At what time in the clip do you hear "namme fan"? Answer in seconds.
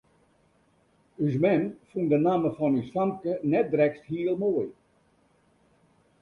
2.25-2.73